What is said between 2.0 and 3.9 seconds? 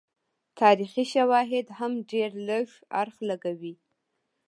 ډېر لږ اړخ لګوي.